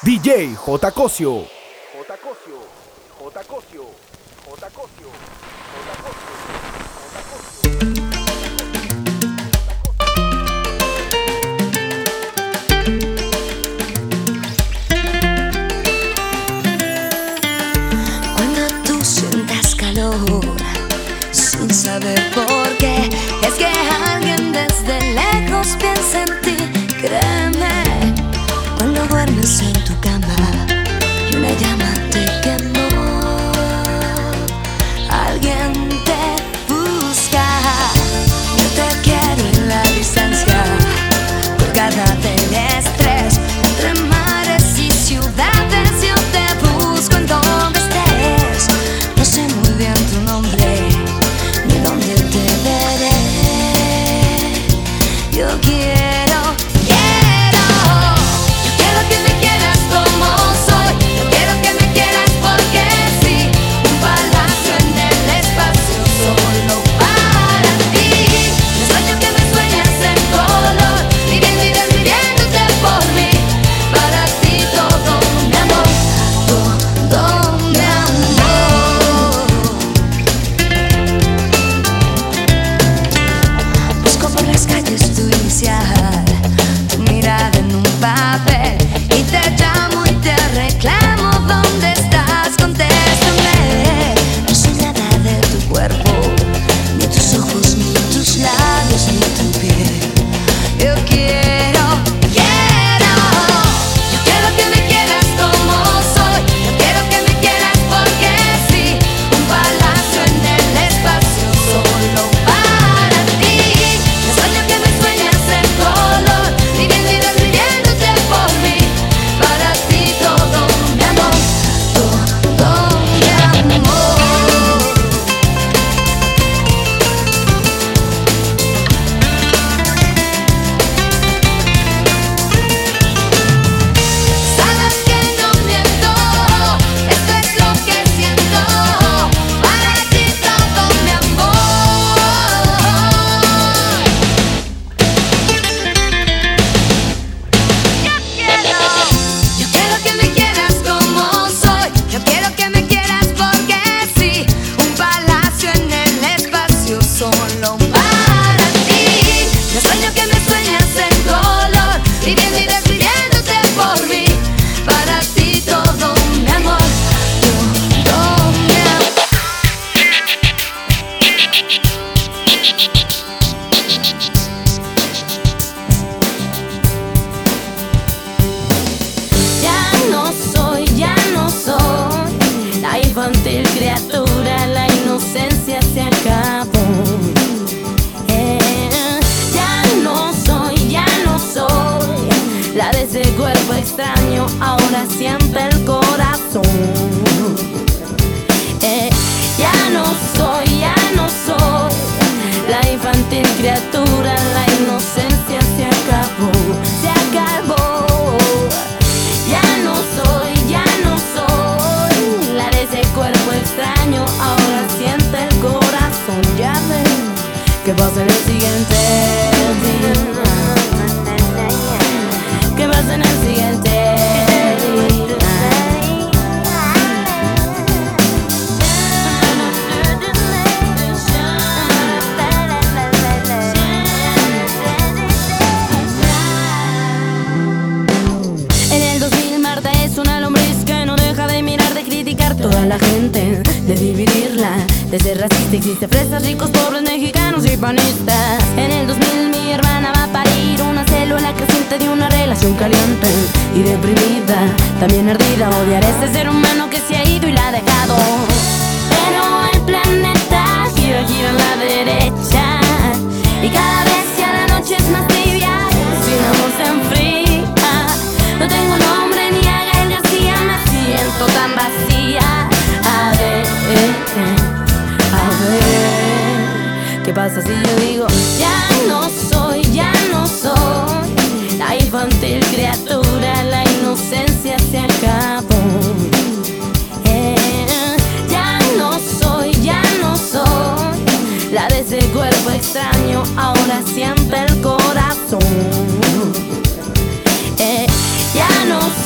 DJ 0.00 0.56
J. 0.56 0.90
Cosio. 0.90 1.46
J. 1.92 2.16
Cosio. 2.16 2.58
J. 3.20 3.44
Cosio. 3.44 3.86
J. 4.44 4.70
Cosio. 4.70 5.10
J. 5.72 5.96
Cosio. 6.02 6.32
J. 6.98 7.22
Cosio. 7.30 7.62
Cuando 18.34 18.62
tú 18.84 19.04
sientas 19.04 19.74
calor 19.76 20.40
sin 21.30 21.72
saber 21.72 22.20
por 22.34 22.51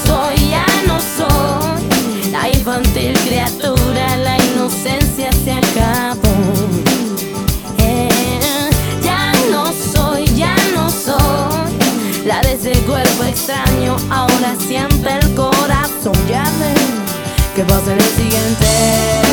soy, 0.04 0.50
ya 0.50 0.66
no 0.86 0.98
soy. 1.00 2.30
La 2.30 2.48
infantil 2.48 3.12
criatura, 3.26 4.16
la 4.16 4.36
inocencia 4.36 5.30
se 5.32 5.52
acabó. 5.52 6.34
Eh, 7.78 8.08
ya 9.02 9.32
no 9.50 9.72
soy, 9.72 10.26
ya 10.34 10.54
no 10.74 10.90
soy. 10.90 12.26
La 12.26 12.40
de 12.40 12.54
ese 12.54 12.72
cuerpo 12.84 13.24
extraño, 13.24 13.96
ahora 14.10 14.54
siente 14.58 15.08
el 15.20 15.34
corazón. 15.34 16.14
Ya 16.28 16.44
ven, 16.58 17.04
que 17.54 17.64
pasa 17.64 17.92
en 17.92 17.98
el 17.98 18.10
siguiente. 18.16 19.25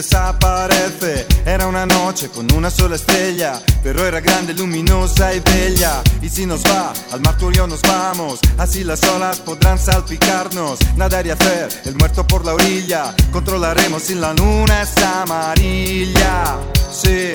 Desaparece. 0.00 1.26
Era 1.44 1.66
una 1.66 1.84
noche 1.84 2.30
con 2.30 2.50
una 2.52 2.70
sola 2.70 2.96
estrella, 2.96 3.60
pero 3.82 4.06
era 4.06 4.20
grande, 4.20 4.54
luminosa 4.54 5.34
y 5.34 5.40
bella. 5.40 6.02
Y 6.22 6.28
si 6.30 6.46
nos 6.46 6.64
va, 6.64 6.92
al 7.12 7.20
mar 7.20 7.36
tú 7.36 7.50
y 7.50 7.56
yo 7.56 7.66
nos 7.66 7.82
vamos, 7.82 8.40
así 8.56 8.82
las 8.82 9.02
olas 9.04 9.40
podrán 9.40 9.78
salpicarnos. 9.78 10.78
Nadar 10.96 11.26
y 11.26 11.30
hacer 11.30 11.68
el 11.84 11.96
muerto 11.96 12.26
por 12.26 12.46
la 12.46 12.54
orilla, 12.54 13.14
controlaremos 13.30 14.02
si 14.04 14.14
la 14.14 14.32
luna 14.32 14.82
es 14.82 14.96
amarilla. 15.02 16.56
Sí. 16.90 17.30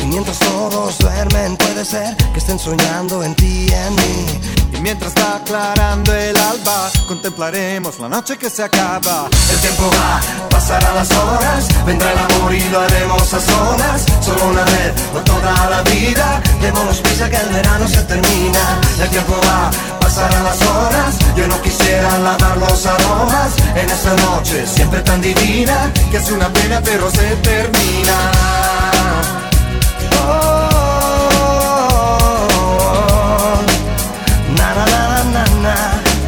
Y 0.00 0.06
mientras 0.06 0.38
todos 0.40 0.98
duermen, 0.98 1.56
puede 1.56 1.84
ser 1.86 2.14
que 2.32 2.38
estén 2.38 2.58
soñando 2.58 3.24
en 3.24 3.34
ti 3.34 3.66
y 3.68 3.72
en 3.72 3.94
mí. 3.96 4.57
Y 4.72 4.80
mientras 4.80 5.14
va 5.14 5.36
aclarando 5.36 6.14
el 6.14 6.36
alba, 6.36 6.90
contemplaremos 7.06 7.98
la 7.98 8.08
noche 8.08 8.36
que 8.36 8.50
se 8.50 8.62
acaba. 8.62 9.28
El 9.52 9.58
tiempo 9.60 9.90
va, 9.90 10.20
pasarán 10.50 10.94
las 10.94 11.10
horas, 11.10 11.66
vendrá 11.86 12.12
el 12.12 12.18
amor 12.18 12.54
y 12.54 12.68
lo 12.68 12.80
haremos 12.80 13.34
a 13.34 13.40
solas. 13.40 14.06
Solo 14.20 14.48
una 14.50 14.64
vez, 14.64 14.92
no 15.14 15.20
toda 15.20 15.70
la 15.70 15.82
vida, 15.82 16.42
démonos 16.60 16.98
prisa 16.98 17.28
que 17.30 17.36
el 17.36 17.48
verano 17.48 17.88
se 17.88 18.02
termina. 18.02 18.80
El 19.00 19.08
tiempo 19.08 19.40
va, 19.46 19.70
pasarán 20.00 20.44
las 20.44 20.60
horas, 20.62 21.14
yo 21.36 21.46
no 21.48 21.60
quisiera 21.62 22.18
lavar 22.18 22.56
los 22.58 22.86
aromas 22.86 23.52
en 23.74 23.90
esa 23.90 24.14
noche 24.14 24.66
siempre 24.66 25.00
tan 25.00 25.20
divina, 25.20 25.92
que 26.10 26.18
es 26.18 26.30
una 26.30 26.48
pena 26.52 26.80
pero 26.84 27.10
se 27.10 27.36
termina. 27.36 28.87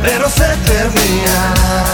Pero 0.02 0.28
se 0.28 0.56
termina. 0.66 1.89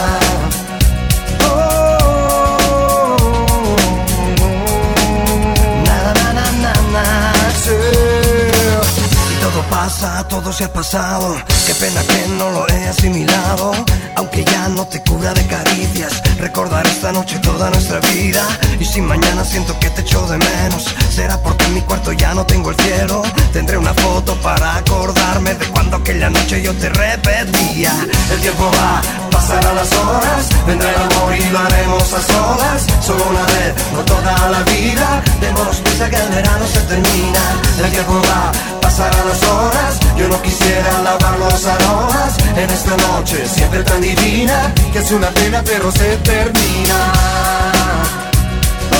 Todo 10.41 10.53
se 10.53 10.65
ha 10.65 10.73
pasado. 10.73 11.35
Qué 11.67 11.75
pena 11.75 12.03
que 12.03 12.29
no 12.37 12.51
lo 12.51 12.69
he 12.69 12.89
asimilado. 12.89 13.73
Aunque 14.17 14.45
ya 14.45 14.69
no 14.69 14.87
te 14.87 15.03
cura 15.03 15.33
de 15.33 15.47
caricias, 15.47 16.23
recordar 16.39 16.87
esta 16.87 17.11
noche 17.11 17.39
toda 17.39 17.71
nuestra 17.71 18.01
vida. 18.01 18.47
Y 18.79 18.85
si 18.85 19.01
mañana 19.01 19.45
siento 19.47 19.79
que 19.81 19.89
te 19.89 20.03
echo 20.03 20.27
de 20.27 20.37
menos, 20.37 20.95
será 21.11 21.41
porque 21.43 21.65
en 21.65 21.75
mi 21.75 21.81
cuarto 21.81 22.13
ya 22.13 22.35
no 22.35 22.45
tengo 22.45 22.71
el 22.71 22.77
cielo. 22.77 23.23
Tendré 23.55 23.79
una 23.79 23.95
foto 23.95 24.35
para 24.43 24.77
acordarme 24.77 25.55
de 25.55 25.67
cuando 25.69 25.97
aquella 25.97 26.29
noche 26.29 26.61
yo 26.63 26.75
te 26.75 26.91
repetía. 26.91 27.93
El 28.31 28.41
tiempo 28.41 28.71
va, 28.77 29.01
pasarán 29.37 29.77
las 29.77 29.93
horas, 29.93 30.49
vendrá 30.67 30.89
el 30.89 30.97
amor 30.97 31.37
y 31.37 31.45
lo 31.51 31.59
haremos 31.59 32.13
a 32.15 32.21
solas. 32.33 32.87
Solo 33.01 33.23
una 33.29 33.45
vez, 33.55 33.75
no 33.93 34.03
toda 34.05 34.49
la 34.49 34.63
vida. 34.63 35.23
Démonos 35.41 35.77
prisa 35.85 36.09
que 36.09 36.17
el 36.17 36.29
verano 36.31 36.67
se 36.67 36.81
termina. 36.93 37.43
El 37.85 37.91
tiempo 37.91 38.15
va, 38.29 38.51
pasarán 38.81 39.29
las 39.29 39.43
horas. 39.43 40.01
Yo 40.17 40.29
no 40.29 40.41
quisiera 40.41 41.03
lavar 41.03 41.39
los 41.39 41.67
aromas 41.67 42.39
en 42.57 42.71
esta 42.71 42.97
noche 43.09 43.47
siempre 43.47 43.83
tan 43.85 44.01
divina 44.01 44.73
que 44.93 45.01
es 45.01 45.11
una 45.13 45.29
pena 45.29 45.63
pero 45.63 45.93
se 45.93 46.17
termina. 46.31 46.99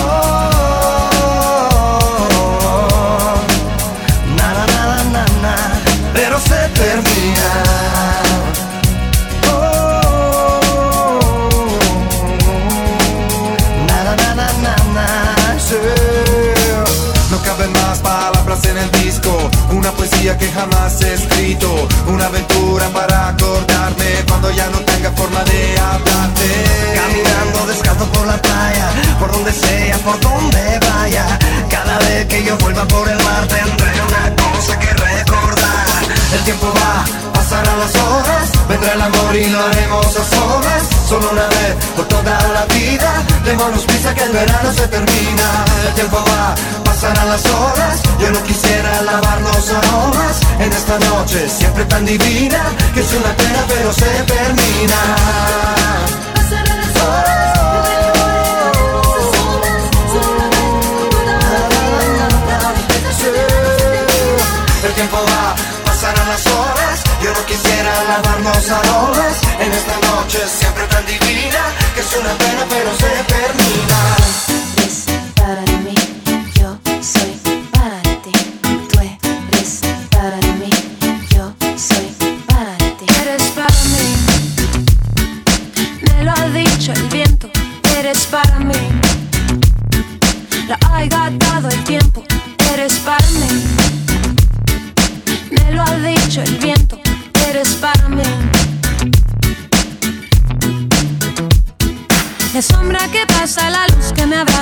Oh, 0.03 0.71
na, 4.37 4.49
na, 5.15 5.25
na, 5.43 5.57
pero 6.13 6.39
se 6.39 6.61
termina. 6.81 7.76
En 18.65 18.79
el 18.79 18.91
disco, 19.03 19.51
una 19.71 19.91
poesía 19.93 20.37
que 20.39 20.51
jamás 20.51 21.01
he 21.03 21.15
escrito, 21.15 21.89
una 22.07 22.27
aventura 22.27 22.89
para 22.89 23.29
acordarme 23.29 24.25
cuando 24.27 24.51
ya 24.51 24.67
no 24.71 24.79
tenga 24.81 25.11
forma 25.13 25.43
de 25.45 25.79
hablarte. 25.79 26.49
Caminando 26.95 27.67
descalzo 27.67 28.07
por 28.07 28.27
la 28.27 28.37
playa, 28.41 28.89
por 29.19 29.31
donde 29.33 29.53
sea, 29.53 29.99
por 29.99 30.19
donde 30.21 30.79
vaya. 30.79 31.39
Cada 31.69 31.99
vez 31.99 32.27
que 32.27 32.45
yo 32.45 32.57
vuelva 32.59 32.85
por 32.87 33.09
el 33.09 33.23
mar 33.23 33.47
tendré 33.47 33.93
una 34.09 34.35
cosa 34.37 34.79
que 34.79 34.93
recordar. 34.93 35.87
El 36.33 36.41
tiempo 36.45 36.73
va, 36.75 37.05
pasarán 37.35 37.79
las 37.79 37.95
horas, 37.95 38.51
vendrá 38.69 38.95
el 38.95 39.03
amor 39.03 39.37
y 39.37 39.47
lo 39.49 39.65
haremos 39.67 40.07
a 40.07 40.25
solas. 40.25 40.83
Solo 41.09 41.31
una 41.31 41.47
vez 41.47 41.75
por 41.95 42.07
toda 42.07 42.39
la 42.55 42.65
vida, 42.75 43.23
démonos 43.47 43.85
prisa 43.85 44.13
que 44.15 44.25
el 44.25 44.33
verano 44.33 44.73
se 44.73 44.87
termina. 44.89 45.47
El 45.87 45.95
tiempo 45.95 46.19
va, 46.29 46.55
pasarán 46.85 47.29
las 47.29 47.47
horas, 47.47 48.03
yo 48.19 48.31
no 48.31 48.43
quisiera 48.43 49.03
lavar 49.03 49.41
los 49.41 49.71
aromas 49.71 50.41
en 50.59 50.73
esta 50.73 50.99
noche 50.99 51.49
siempre 51.49 51.85
tan 51.85 52.05
divina, 52.05 52.61
que 52.93 53.01
es 53.01 53.13
una 53.13 53.33
pena 53.37 53.61
pero 53.69 53.93
se 53.93 54.11
termina. 54.35 55.01
Pasarán 56.35 56.79
las 56.83 56.97
horas, 57.03 57.47
El 64.87 64.93
tiempo 64.93 65.17
va, 65.17 65.55
pasarán 65.85 66.29
las 66.29 66.47
horas. 66.47 67.03
Yo 67.23 67.33
no 67.33 67.45
quisiera 67.47 67.93
lavar 68.05 68.41
los 68.41 68.71
aromas 68.71 69.35
en 69.59 69.73
esta 69.73 69.97
noche 70.09 70.39
siempre 70.47 70.76
es 72.07 72.17
una 72.17 72.39
pena 72.39 72.67
pero 72.69 72.95
se 72.95 73.25
termina. 73.25 73.66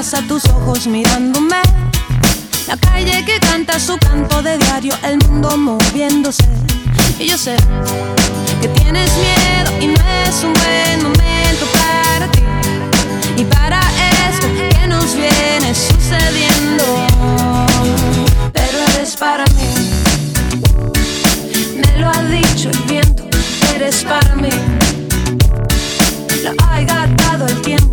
Abraza, 0.04 0.23
tus 0.28 0.44
ojos 0.46 0.87
mirándome. 0.87 1.56
La 2.66 2.76
calle 2.76 3.25
que 3.25 3.38
canta 3.40 3.78
su 3.78 3.96
canto 3.99 4.42
de 4.42 4.58
diario, 4.58 4.92
el 5.02 5.18
mundo 5.18 5.56
moviéndose. 5.56 6.44
Y 7.18 7.26
yo 7.28 7.38
sé 7.38 7.56
que 8.61 8.68
tienes 8.68 9.11
miedo 9.16 9.73
y 9.80 9.87
no 9.87 10.02
es 10.26 10.44
un 10.44 10.52
buen 10.52 11.02
momento 11.02 11.66
para 11.73 12.30
ti. 12.30 12.40
Y 13.37 13.44
para 13.44 13.80
esto 14.28 14.46
que 14.58 14.87
nos 14.87 15.14
viene 15.14 15.75
sucediendo. 15.75 16.84
Pero 18.52 18.78
eres 18.94 19.16
para 19.16 19.44
mí. 19.56 19.70
Me 21.76 22.00
lo 22.00 22.08
ha 22.11 22.23
dicho 22.25 22.70
el 22.70 22.78
viento, 22.80 23.25
eres 23.75 24.04
para 24.04 24.34
mí. 24.34 24.50
Lo 26.42 26.50
ha 26.62 26.80
gastado 26.80 27.46
el 27.46 27.61
tiempo, 27.62 27.84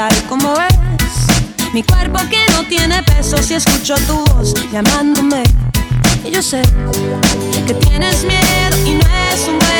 tal 0.00 0.22
como 0.30 0.54
es. 0.54 1.74
Mi 1.74 1.82
cuerpo 1.82 2.18
que 2.30 2.38
no 2.54 2.64
tiene 2.64 3.02
peso 3.02 3.36
si 3.42 3.52
escucho 3.52 3.94
tu 4.06 4.14
voz 4.32 4.54
llamándome. 4.72 5.42
Y 6.24 6.30
yo 6.30 6.40
sé 6.40 6.62
que 7.66 7.74
tienes 7.74 8.24
miedo 8.24 8.76
y 8.86 8.94
no 8.94 9.06
es 9.30 9.46
un 9.46 9.58
buen 9.58 9.79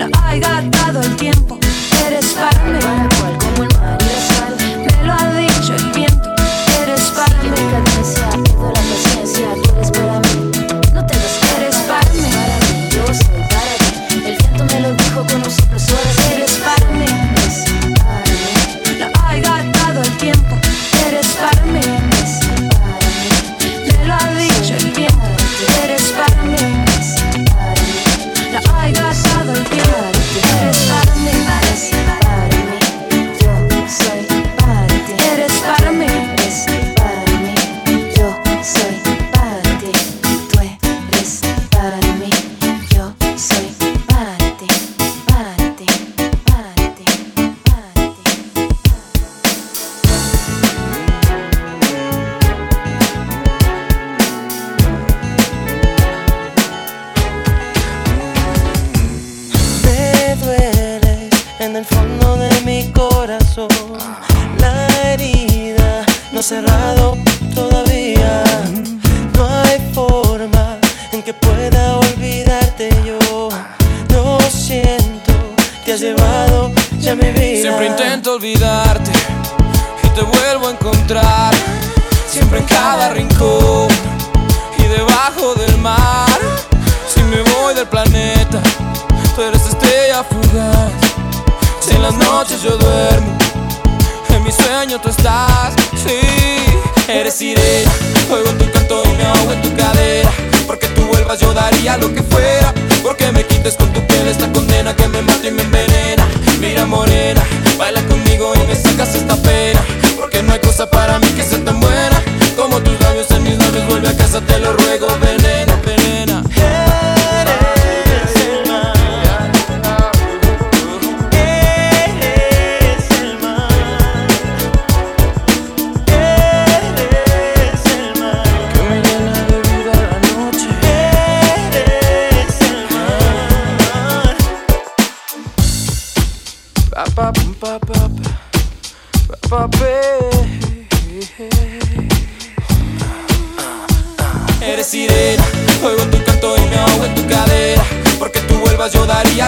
Lo 0.00 0.06
ha 0.16 0.34
gastado 0.34 1.02
el 1.02 1.16
tiempo, 1.16 1.58
eres 2.06 2.32
para 2.32 2.64
mí. 2.64 2.78
Me 3.58 3.99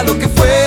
lo 0.05 0.17
que 0.17 0.27
fuera. 0.27 0.62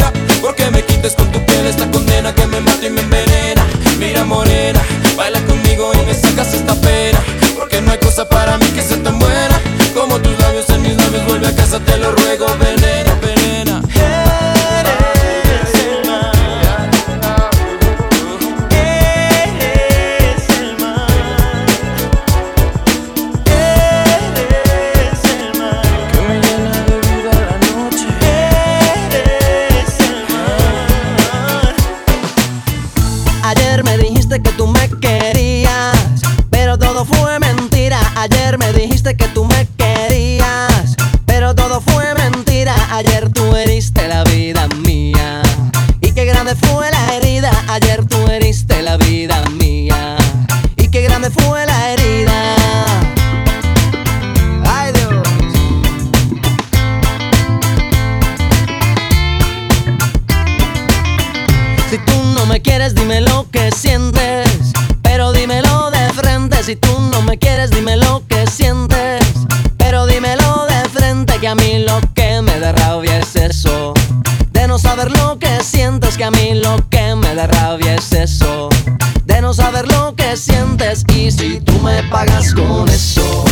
pagas 82.10 82.54
con 82.54 82.88
eso. 82.88 83.44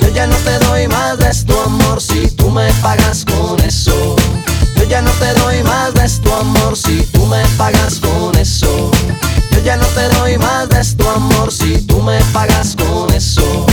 Yo 0.00 0.08
ya 0.08 0.26
no 0.26 0.36
te 0.36 0.58
doy 0.66 0.88
más 0.88 1.18
de 1.18 1.30
tu 1.44 1.58
amor 1.60 2.00
si 2.00 2.30
tú 2.30 2.50
me 2.50 2.72
pagas 2.82 3.24
con 3.24 3.60
eso. 3.60 4.16
Yo 4.76 4.84
ya 4.84 5.02
no 5.02 5.10
te 5.12 5.32
doy 5.40 5.62
más 5.62 5.94
de 5.94 6.08
tu 6.22 6.32
amor 6.32 6.76
si 6.76 7.02
tú 7.12 7.26
me 7.26 7.42
pagas 7.56 8.00
con 8.00 8.36
eso. 8.36 8.90
Yo 9.50 9.60
ya 9.64 9.76
no 9.76 9.86
te 9.86 10.08
doy 10.16 10.38
más 10.38 10.68
de 10.68 10.84
tu 10.96 11.08
amor 11.08 11.52
si 11.52 11.80
tú 11.82 12.02
me 12.02 12.18
pagas 12.32 12.76
con 12.76 13.12
eso. 13.12 13.66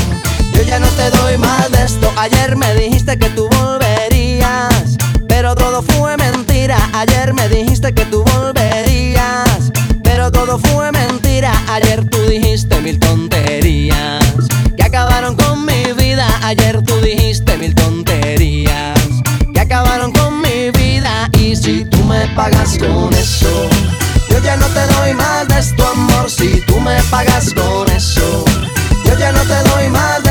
Yo 0.54 0.62
ya 0.64 0.80
no 0.80 0.88
te 0.90 1.10
doy 1.12 1.38
más 1.38 1.72
de 1.72 1.84
esto. 1.84 2.12
Ayer 2.18 2.56
me 2.56 2.74
dijiste 2.76 3.18
que 3.18 3.30
tú 3.30 3.48
volverías, 3.62 4.98
pero 5.28 5.56
todo 5.56 5.82
fue 5.82 6.18
mentira. 6.18 6.78
Ayer 6.94 7.34
me 7.34 7.48
dijiste 7.50 7.94
que 7.94 8.06
tú 8.06 8.24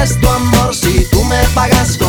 es 0.08 0.20
tu 0.20 0.28
amor 0.28 0.74
si 0.74 1.04
tú 1.10 1.22
me 1.24 1.42
pagas 1.54 1.98
con 1.98 2.07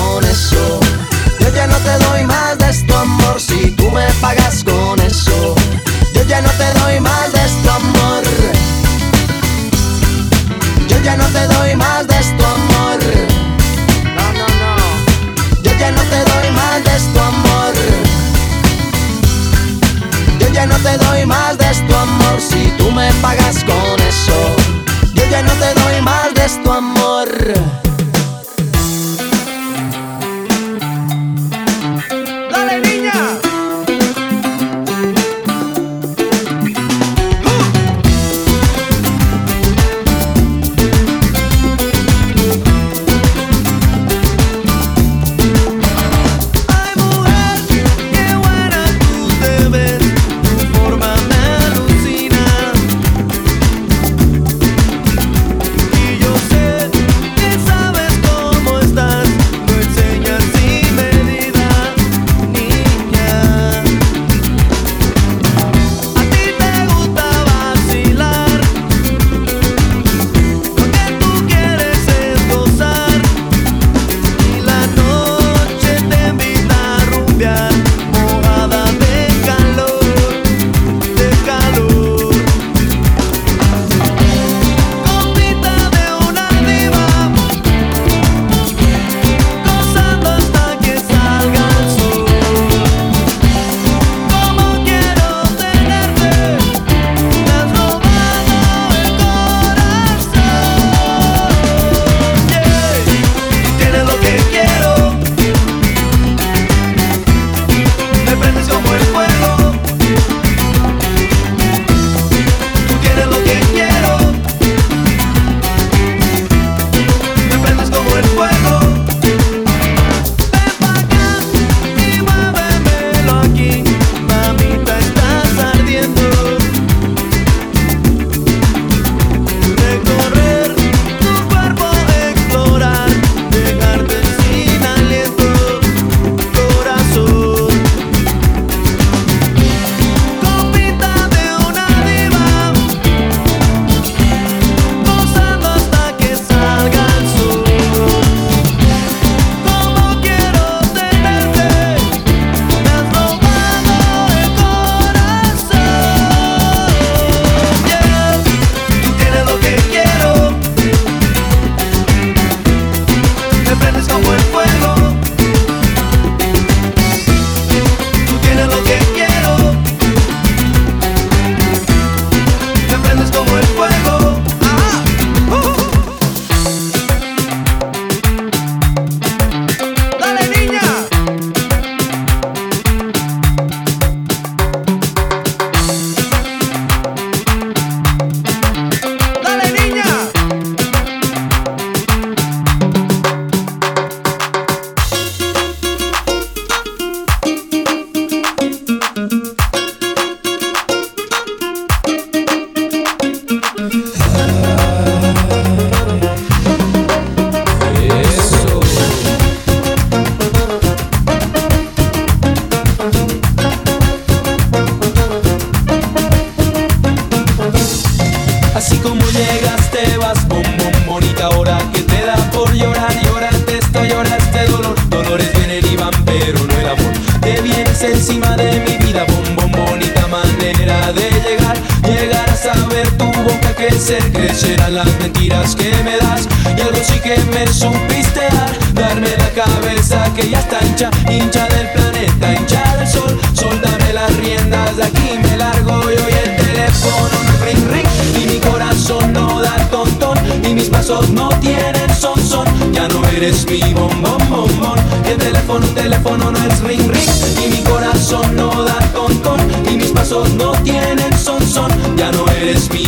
ya 252.91 253.07
no 253.07 253.25
eres 253.29 253.65
mi 253.69 253.81
bombón, 253.93 254.37
bombón. 254.49 254.99
el 255.25 255.37
teléfono, 255.37 255.85
un 255.85 255.95
teléfono 255.95 256.51
no 256.51 256.57
es 256.65 256.79
ring, 256.81 257.09
ring. 257.09 257.29
Y 257.63 257.69
mi 257.69 257.83
corazón 257.83 258.55
no 258.55 258.69
da 258.83 258.99
con, 259.13 259.37
con. 259.39 259.59
Y 259.91 259.97
mis 259.97 260.11
pasos 260.11 260.49
no 260.53 260.71
tienen 260.83 261.37
son, 261.37 261.65
son. 261.67 261.91
Ya 262.17 262.31
no 262.31 262.45
eres 262.51 262.89
mi 262.91 262.98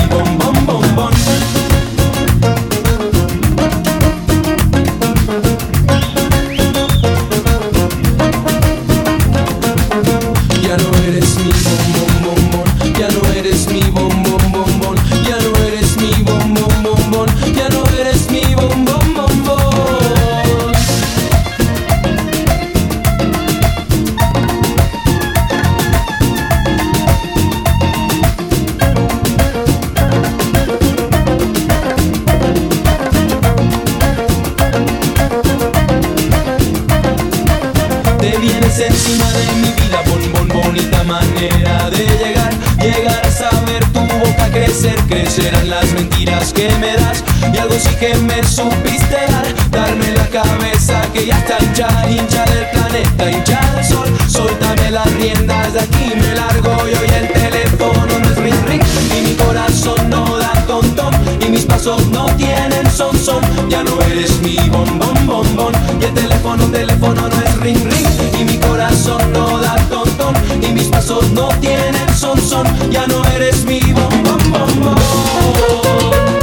que 46.61 46.69
me 46.77 46.93
das. 46.93 47.23
Y 47.53 47.57
algo 47.57 47.73
sí 47.73 47.95
que 47.99 48.13
me 48.15 48.43
supiste 48.43 49.17
dar, 49.29 49.47
darme 49.71 50.11
la 50.11 50.27
cabeza 50.27 51.01
que 51.11 51.25
ya 51.25 51.37
está 51.39 51.57
hincha, 51.59 51.87
hincha 52.07 52.45
del 52.45 52.65
planeta, 52.69 53.31
hincha 53.31 53.59
del 53.75 53.85
sol. 53.85 54.07
Soltame 54.27 54.91
las 54.91 55.11
riendas 55.13 55.73
de 55.73 55.79
aquí, 55.79 56.13
me 56.15 56.35
largo 56.35 56.87
y 56.87 56.93
hoy 56.93 57.09
el 57.19 57.27
teléfono 57.33 58.19
no 58.19 58.29
es 58.29 58.37
ring 58.37 58.65
ring. 58.67 58.81
Y 59.17 59.29
mi 59.29 59.35
corazón 59.35 60.07
no 60.09 60.37
da 60.37 60.53
ton 60.67 60.87
ton, 60.95 61.13
y 61.41 61.49
mis 61.49 61.65
pasos 61.65 62.07
no 62.09 62.25
tienen 62.37 62.85
son 62.91 63.17
son. 63.17 63.41
Ya 63.67 63.83
no 63.83 63.99
eres 64.11 64.39
mi 64.41 64.57
bom 64.69 64.99
bom 64.99 65.25
bom 65.25 65.55
bom, 65.55 65.71
y 65.99 66.05
el 66.05 66.13
teléfono, 66.13 66.63
teléfono 66.65 67.21
no 67.27 67.41
es 67.43 67.57
ring 67.57 67.83
ring. 67.91 68.07
Y 68.39 68.43
mi 68.43 68.57
corazón 68.57 69.33
no 69.33 69.57
da 69.57 69.75
ton 69.89 70.09
ton, 70.11 70.35
y 70.61 70.71
mis 70.71 70.89
pasos 70.89 71.31
no 71.31 71.47
tienen 71.59 72.07
son 72.15 72.39
son. 72.39 72.67
Ya 72.91 73.07
no 73.07 73.25
eres 73.35 73.63
mi 73.63 73.79
mi 73.79 73.93
bombón. 73.93 74.37
Mi 74.43 74.51
bombón. 74.51 76.40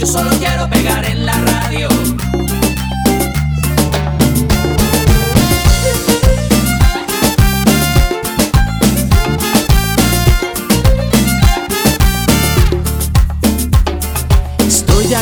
Yo 0.00 0.06
solo 0.06 0.30
quiero 0.38 0.66
pegar 0.70 1.04
en 1.04 1.26
la 1.26 1.32
radio. 1.32 2.19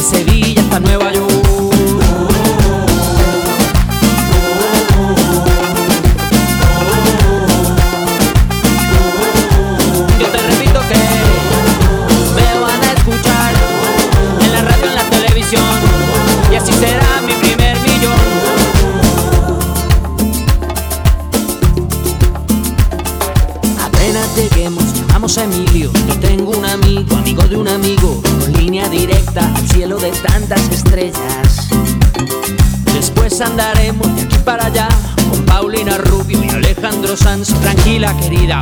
Sevilla 0.00 0.60
hasta 0.60 0.80
Nueva 0.80 1.12
York. 1.12 1.25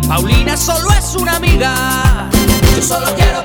Paulina 0.00 0.56
solo 0.56 0.90
es 0.90 1.14
una 1.14 1.36
amiga. 1.36 2.28
Yo 2.74 2.82
solo 2.82 3.06
quiero 3.14 3.44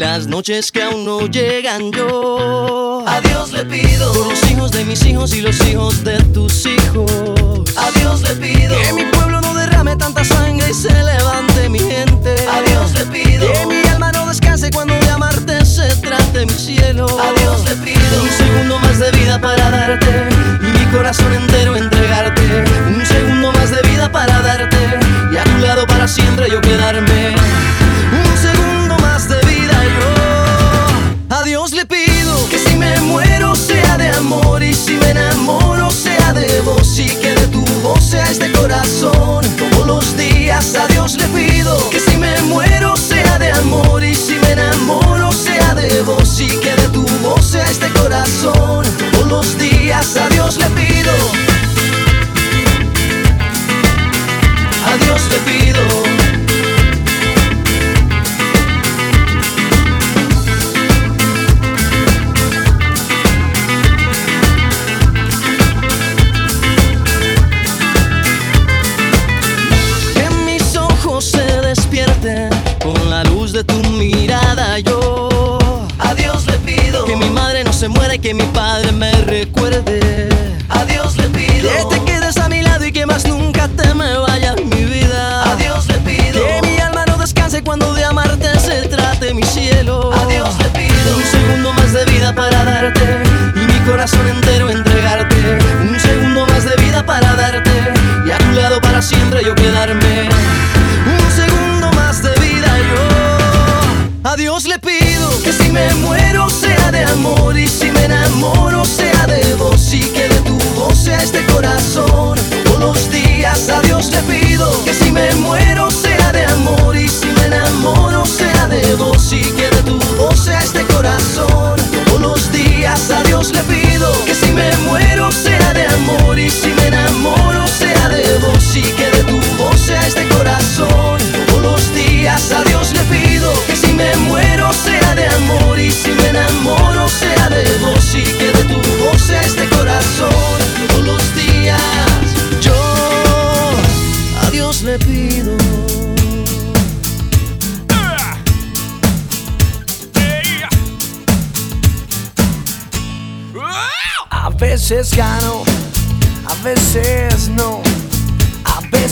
las 0.00 0.26
noches 0.28 0.72
que 0.72 0.82
aún 0.82 1.04
no 1.04 1.26
llegan 1.26 1.92
yo. 1.92 3.04
A 3.06 3.20
Dios 3.20 3.52
le 3.52 3.66
pido 3.66 4.10
por 4.14 4.28
los 4.28 4.50
hijos 4.50 4.70
de 4.72 4.82
mis 4.86 5.04
hijos 5.04 5.34
y 5.34 5.42
los 5.42 5.60
hijos 5.66 6.02
de 6.02 6.16
tus 6.32 6.64
hijos. 6.64 7.76
A 7.76 7.90
Dios 7.98 8.22
le 8.22 8.34
pido 8.36 8.80
que 8.80 8.94
mi 8.94 9.04
pueblo 9.04 9.42
no 9.42 9.52
derrame 9.52 9.94
tanta 9.96 10.24
sangre 10.24 10.70
y 10.70 10.72
se 10.72 10.88
levante 10.90 11.68
mi 11.68 11.80
gente. 11.80 12.34
A 12.48 12.62
Dios 12.62 12.94
le 12.94 13.04
pido 13.12 13.52
que 13.52 13.66
mi 13.66 13.86
alma 13.88 14.10
no 14.12 14.26
descanse 14.26 14.70
cuando 14.70 14.94
de 14.94 15.10
amarte 15.10 15.66
se 15.66 15.94
trate 15.96 16.46
mi 16.46 16.54
cielo. 16.54 17.04
A 17.04 17.38
Dios 17.38 17.62
le 17.68 17.76
pido 17.84 18.22
un 18.22 18.30
segundo 18.30 18.78
más 18.78 18.98
de 19.00 19.10
vida 19.10 19.38
para 19.38 19.70
darte 19.70 20.28
y 20.62 20.78
mi 20.78 20.86
corazón 20.92 21.30
entero 21.34 21.76
entregarte. 21.76 22.64
Un 22.86 23.04
segundo 23.04 23.52
más 23.52 23.70
de 23.70 23.82
vida 23.90 24.10
para 24.10 24.40
darte 24.40 24.78
y 25.30 25.36
a 25.36 25.44
tu 25.44 25.58
lado 25.58 25.86
para 25.86 26.08
siempre 26.08 26.48
yo 26.50 26.62
quedarme. 26.62 27.36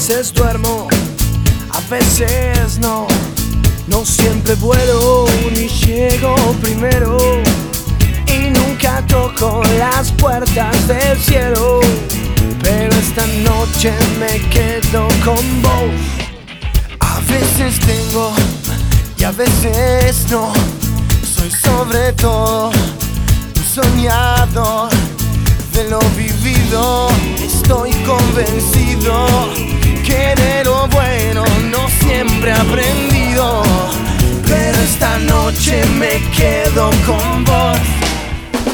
veces 0.09 0.33
duermo, 0.33 0.89
a 1.71 1.81
veces 1.91 2.79
no. 2.79 3.07
No 3.89 4.05
siempre 4.07 4.55
vuelo 4.55 5.27
ni 5.53 5.69
llego 5.69 6.35
primero. 6.63 7.19
Y 8.27 8.51
nunca 8.51 9.05
toco 9.07 9.63
las 9.79 10.11
puertas 10.13 10.89
del 10.89 11.19
cielo. 11.19 11.81
Pero 12.63 12.95
esta 12.95 13.27
noche 13.45 13.93
me 14.19 14.41
quedo 14.49 15.09
con 15.25 15.63
vos. 15.63 15.93
A 17.01 17.21
veces 17.31 17.79
tengo 17.81 18.33
y 19.19 19.25
a 19.25 19.33
veces 19.33 20.27
no. 20.31 20.53
Soy 21.37 21.51
sobre 21.51 22.13
todo 22.15 22.71
un 22.71 23.65
soñador 23.75 24.91
de 25.75 25.91
lo 25.91 26.01
vivido. 26.17 27.09
Estoy 27.43 27.93
convencido 28.07 29.78
que 30.09 30.65
lo 30.65 30.89
bueno 30.89 31.45
no 31.71 31.89
siempre 32.01 32.51
he 32.51 32.55
aprendido. 32.55 33.63
Pero 34.47 34.79
esta 34.81 35.19
noche 35.19 35.85
me 35.99 36.21
quedo 36.37 36.91
con 37.07 37.45
vos. 37.45 37.79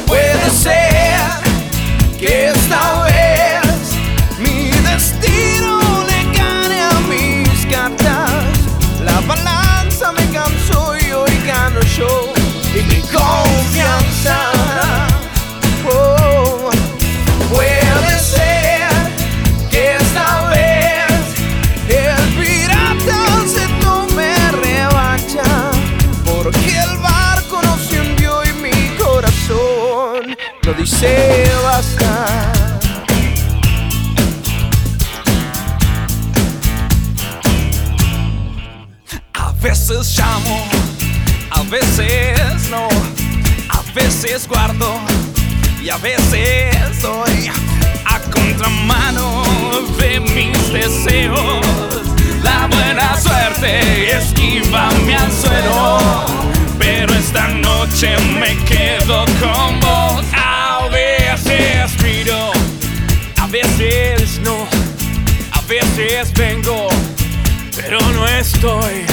Puede 0.07 0.51
ser 0.51 1.19
que 2.19 2.49
esta 2.49 3.03
vez 3.03 3.34
dice 30.85 31.51
basta. 31.63 32.53
A 39.33 39.53
veces 39.63 40.19
llamo, 40.19 40.69
a 41.53 41.63
veces 41.63 42.69
no, 42.71 42.89
a 43.71 43.83
veces 43.95 44.47
guardo 44.47 44.99
y 45.83 45.89
a 45.89 45.97
veces 45.97 47.01
doy 47.01 47.51
a 48.05 48.19
contramano 48.31 49.43
de 49.99 50.21
mis 50.21 50.73
deseos. 50.73 51.65
La 52.43 52.67
buena 52.67 53.19
suerte 53.19 54.13
esquiva 54.13 54.91
mi 55.07 55.15
anzuelo, 55.15 56.27
pero 56.79 57.15
esta 57.15 57.49
noche 57.49 58.15
me 58.39 58.55
quedo 58.67 59.25
con 59.41 59.81
vos. 59.81 60.54
A 63.45 63.47
veces 63.47 64.41
no, 64.43 64.67
a 65.53 65.61
veces 65.69 66.33
vengo 66.33 66.89
pero 67.77 68.01
no 68.01 68.27
estoy 68.27 69.05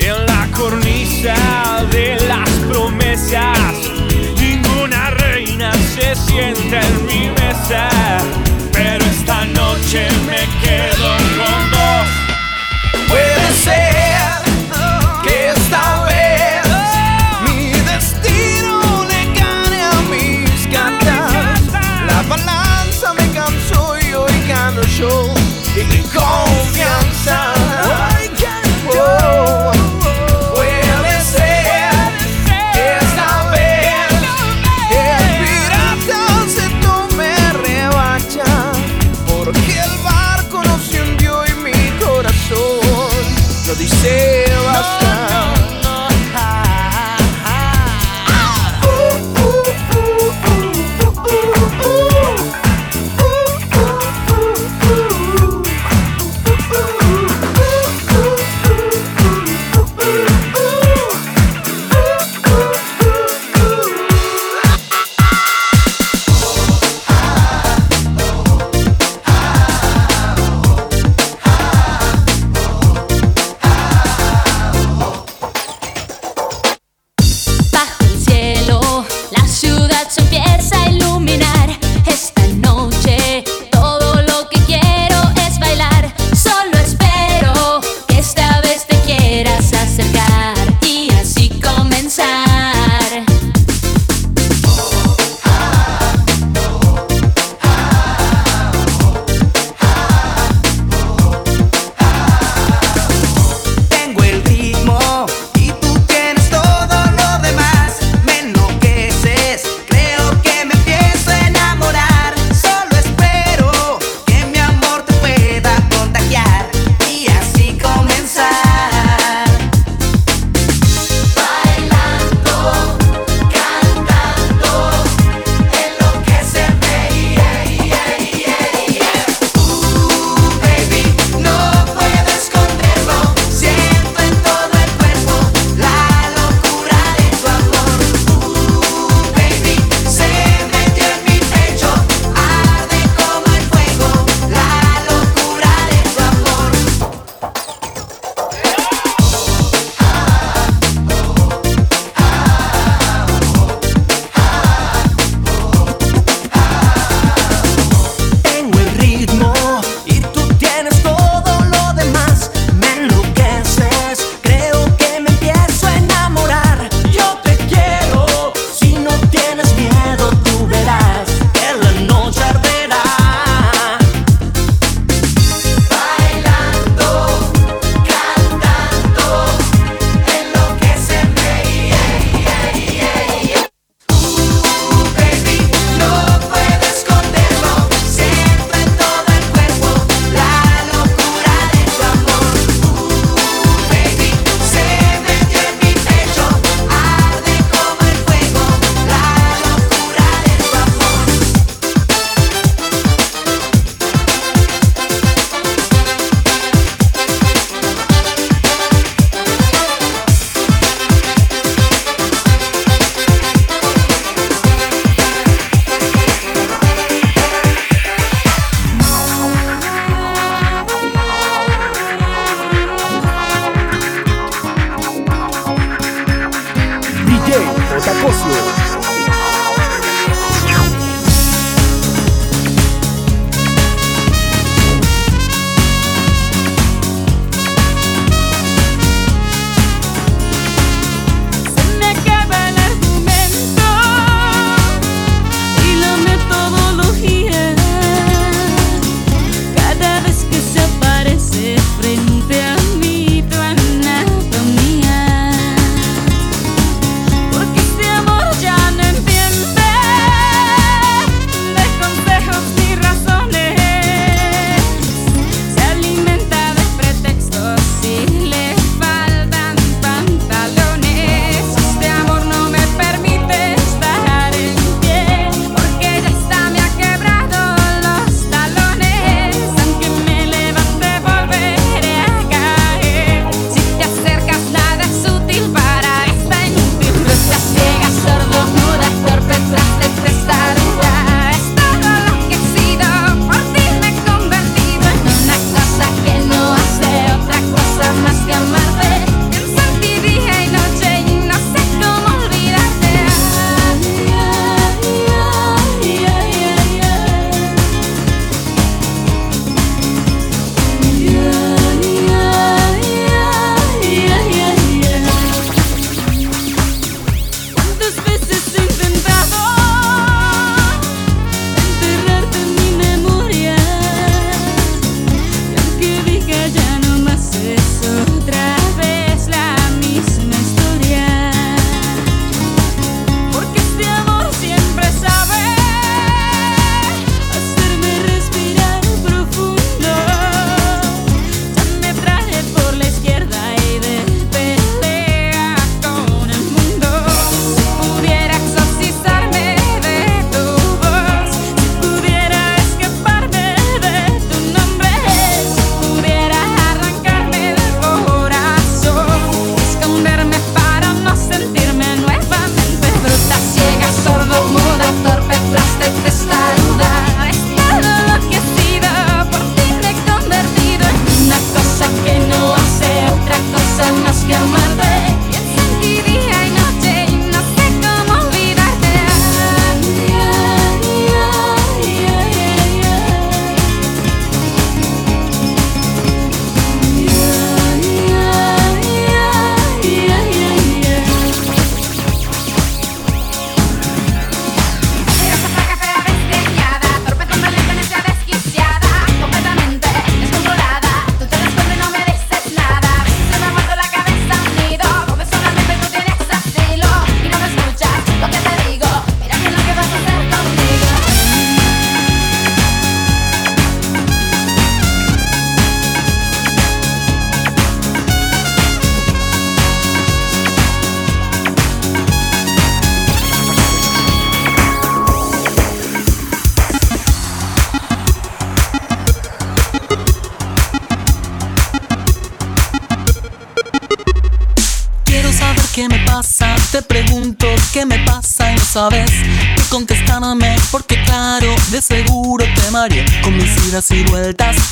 en 0.00 0.26
la 0.26 0.48
cornisa 0.52 1.36
de 1.92 2.16
las 2.26 2.50
promesas. 2.68 3.76
Ninguna 4.36 5.10
reina 5.10 5.70
se 5.72 6.16
sienta 6.16 6.80
en 6.80 7.06
mi 7.06 7.30
mesa, 7.30 7.88
pero 8.72 9.04
esta 9.04 9.44
noche 9.44 10.08
me 10.26 10.42
quedo 10.60 11.16
con 11.38 11.70
vos. 11.70 13.06
Puede 13.08 13.52
ser 13.62 14.23
yo 25.04 25.34
y 25.76 25.84
mi 25.84 26.02
confianza. 26.02 27.63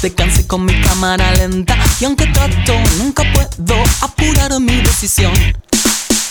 Te 0.03 0.13
cansé 0.13 0.45
con 0.49 0.65
mi 0.65 0.81
cámara 0.81 1.31
lenta 1.35 1.77
y 2.01 2.05
aunque 2.07 2.27
trato 2.27 2.75
nunca 2.99 3.23
puedo 3.33 3.81
apurar 4.01 4.59
mi 4.59 4.81
decisión. 4.81 5.33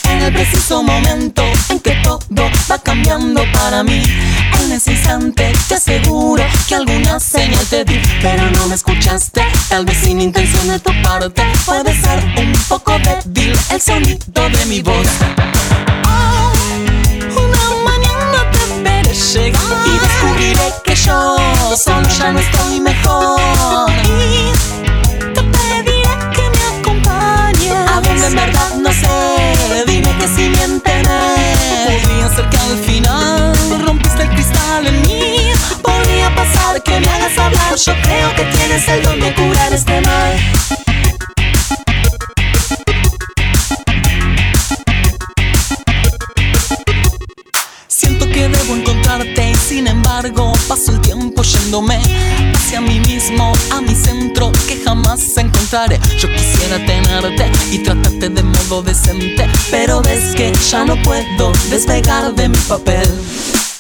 En 0.10 0.22
el 0.24 0.34
preciso 0.34 0.84
momento 0.84 1.42
en 1.70 1.80
que 1.80 1.92
todo 2.04 2.20
va 2.70 2.78
cambiando 2.80 3.42
para 3.54 3.82
mí, 3.84 4.04
en 4.60 4.74
ese 4.74 4.98
te 5.38 5.76
aseguro 5.76 6.44
que 6.68 6.76
alguna 6.76 7.18
señal 7.22 7.66
te 7.68 7.86
di, 7.86 7.98
pero 8.22 8.52
no 8.52 8.68
me 8.68 8.76
escuchaste, 8.76 9.42
tal 9.70 9.86
vez 9.86 10.00
sin 10.00 10.20
intención 10.20 10.68
de 10.68 10.80
tu 10.80 10.92
parte, 11.02 11.42
puede 11.66 11.94
ser 11.96 12.20
un 12.40 12.52
poco 12.68 13.00
débil 13.00 13.58
el 13.70 13.80
sonido 13.80 14.50
de 14.50 14.66
mi 14.66 14.82
voz. 14.82 15.08
Y 19.12 20.00
descubriré 20.00 20.74
que 20.86 20.96
yo 20.96 21.36
solo 21.76 22.08
ya 22.18 22.32
no 22.32 22.40
estoy 22.40 22.80
mejor. 22.80 23.92
Y 24.06 24.54
te 25.34 25.44
pediré 25.44 26.16
que 26.34 26.50
me 26.50 26.80
acompañes 26.80 27.74
a 27.90 28.00
donde 28.00 28.28
en 28.28 28.36
verdad 28.36 28.74
no 28.78 28.90
sé. 28.94 29.84
Dime 29.86 30.18
que 30.18 30.28
si 30.30 30.48
miénteme. 30.48 31.36
Podría 31.86 32.36
ser 32.36 32.50
que 32.50 32.58
al 32.58 32.78
final 32.78 33.54
rompiste 33.86 34.24
el 34.24 34.30
cristal 34.30 34.88
en 34.88 35.02
mí. 35.02 35.52
Podría 35.82 36.34
pasar 36.34 36.82
que 36.82 36.98
me 37.02 37.08
hagas 37.10 37.38
hablar. 37.38 37.76
Yo 37.76 37.94
creo 38.04 38.34
que 38.36 38.44
tienes 38.46 38.88
el 38.88 39.04
don 39.04 39.20
de 39.20 39.34
curar 39.34 39.74
este 39.74 40.00
mal. 40.00 40.81
y 49.20 49.56
sin 49.58 49.88
embargo 49.88 50.54
paso 50.70 50.94
el 50.94 51.02
tiempo 51.02 51.44
yéndome 51.44 52.00
hacia 52.56 52.80
mí 52.80 53.02
mismo, 53.02 53.52
a 53.70 53.82
mi 53.82 53.94
centro 53.94 54.54
que 54.70 54.82
jamás 54.86 55.36
encontraré. 55.36 56.00
Yo 56.18 56.30
quisiera 56.32 56.78
tenerte 56.86 57.52
y 57.74 57.80
tratarte 57.80 58.30
de 58.30 58.42
modo 58.42 58.82
decente, 58.82 59.50
pero 59.70 60.02
ves 60.02 60.34
que 60.34 60.54
ya 60.54 60.86
no 60.86 60.96
puedo 61.04 61.52
despegar 61.70 62.34
de 62.36 62.48
mi 62.48 62.58
papel. 62.70 63.10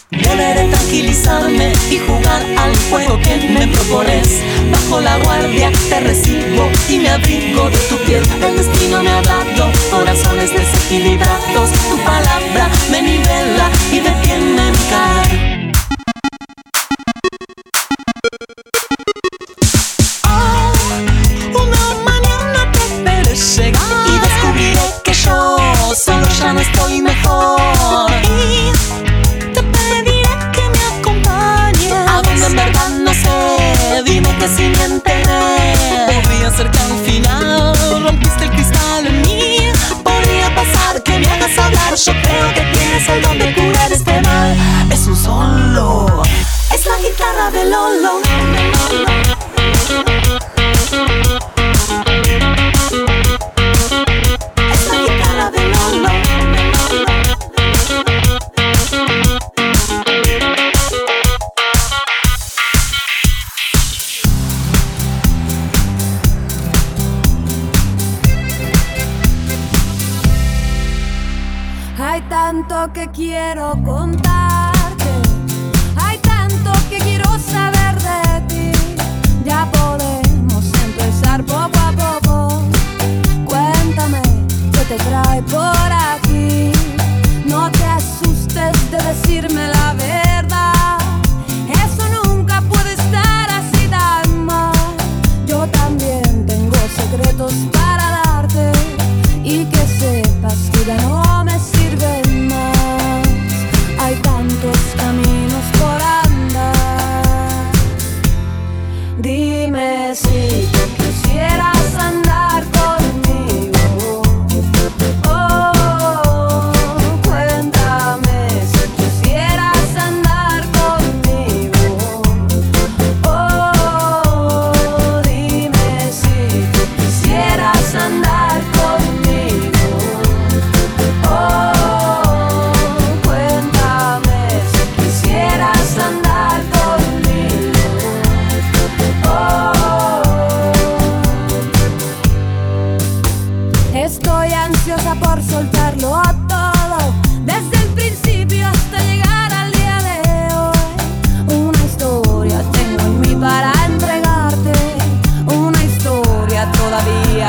Deberé 0.09 0.67
tranquilizarme 0.69 1.71
y 1.89 1.99
jugar 1.99 2.45
al 2.57 2.75
juego 2.89 3.17
que 3.21 3.37
me 3.47 3.67
propones. 3.67 4.27
Bajo 4.69 4.99
la 4.99 5.17
guardia 5.19 5.71
te 5.87 5.99
recibo 6.01 6.69
y 6.89 6.99
me 6.99 7.09
abrigo 7.09 7.69
de 7.69 7.77
tu 7.77 7.95
piel. 7.99 8.23
El 8.45 8.57
destino 8.57 9.01
me 9.01 9.09
ha 9.09 9.21
dado 9.21 9.71
corazones 9.89 10.51
desequilibrados. 10.51 11.71
Tu 11.89 11.97
palabra 12.03 12.69
me 12.91 13.01
nivela 13.01 13.69
y 13.93 13.99
detiene 14.01 14.71
mi 14.71 14.77
cara. 14.89 15.20
Yo 41.93 42.13
creo 42.13 42.53
que 42.53 42.61
tienes 42.61 43.09
el 43.09 43.21
don 43.21 43.37
de 43.37 43.53
curar 43.53 43.91
este 43.91 44.21
mal. 44.21 44.57
Es 44.89 45.07
un 45.07 45.15
solo. 45.15 46.23
Es 46.73 46.85
la 46.85 46.97
guitarra 46.97 47.51
de 47.51 47.65
Lolo. 47.65 48.21
quiero 73.13 73.75
contar. 73.83 74.30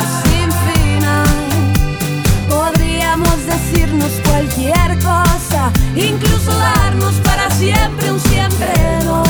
sin 0.00 0.50
final. 0.68 1.26
Podríamos 2.48 3.36
decirnos 3.46 4.10
cualquier 4.26 4.98
cosa, 5.02 5.70
incluso 5.94 6.52
darnos 6.56 7.14
para 7.24 7.50
siempre 7.50 8.10
un 8.10 8.20
siempre 8.20 8.72
no. 9.04 9.22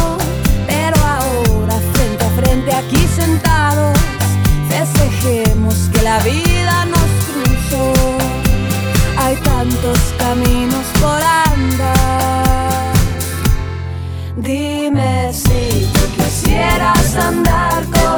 Pero 0.66 0.96
ahora, 1.04 1.76
frente 1.94 2.24
a 2.24 2.30
frente, 2.30 2.74
aquí 2.74 3.06
sentados, 3.14 3.96
festejemos 4.68 5.74
que 5.92 6.02
la 6.02 6.18
vida 6.20 6.84
nos 6.86 7.10
cruzó. 7.28 7.92
Hay 9.18 9.36
tantos 9.36 9.98
caminos 10.18 10.86
por 11.00 11.20
andar. 11.52 12.92
Dime 14.36 15.32
si 15.32 15.88
tú 15.92 16.00
quisieras 16.16 17.14
andar 17.16 17.84
con 17.94 18.11